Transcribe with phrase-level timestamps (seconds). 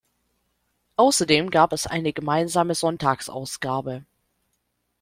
[0.97, 4.03] Außerdem gab es eine gemeinsame Sonntagsausgabe.